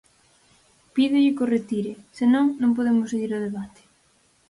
Pídolle 0.93 1.35
que 1.35 1.45
o 1.45 1.51
retire; 1.55 1.93
se 2.17 2.25
non, 2.33 2.45
non 2.61 2.75
podemos 2.77 3.07
seguir 3.11 3.31
o 3.37 3.43
debate. 3.47 3.81